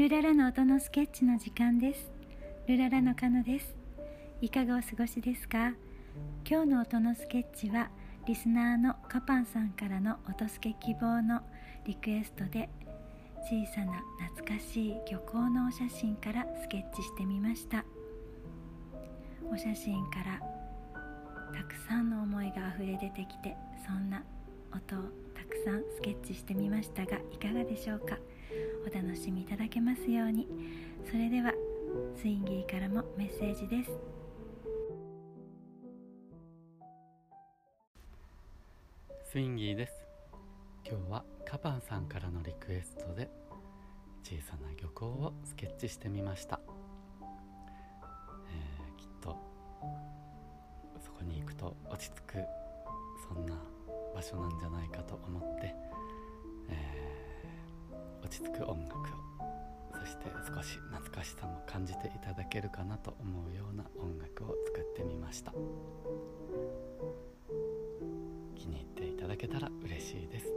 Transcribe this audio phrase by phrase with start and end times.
[0.00, 2.10] ルララの音のスケッチの時間です。
[2.66, 3.76] ルララのカノです。
[4.40, 5.74] いかがお過ごしですか？
[6.48, 7.90] 今日の音のスケッチは
[8.26, 11.42] リスナーのカパンさんからの音スケ希望の
[11.84, 12.70] リクエストで
[13.42, 17.84] 小さな懐かしい漁港のお写真からスケッチしてみました。
[19.52, 20.40] お写真から
[21.54, 23.54] たくさんの思いがあふれ出てきて
[23.86, 24.24] そんな
[24.72, 25.02] 音を
[25.34, 28.16] たくさんスケッチしてみましたがいかがでしょうか？
[28.86, 30.48] お楽しみいただけますように。
[31.10, 31.52] それでは
[32.16, 33.90] スインギーからもメッセージです。
[39.24, 39.92] スインギーです。
[40.88, 43.30] 今日はカパンさんからのリクエストで
[44.24, 46.60] 小さな漁港をスケッチしてみました、
[48.48, 49.36] えー、きっと
[51.04, 52.44] そこに行くと落ち着く
[53.28, 53.54] そんな
[54.14, 55.74] 場所なんじゃないかと思って、
[58.30, 59.00] 落ち着く音楽を。
[59.98, 65.52] そして少し懐かしさも感じていただけるかなと思うような音楽を作ってみました。
[68.54, 70.49] 気に入っていただけたら嬉しいです、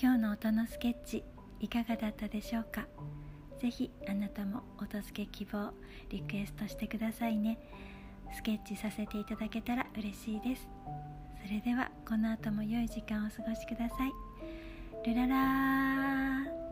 [0.00, 1.24] 今日の音のスケッチ
[1.58, 2.86] いかがだったでしょうか？
[3.60, 5.72] ぜひあなたも音付け希望
[6.08, 7.58] リクエストしてくださいね。
[8.32, 10.68] スケッチさせていただけたら嬉しいです。
[11.44, 14.12] それではこの後も良い時間をお過ごしください。
[15.04, 16.67] ルララー。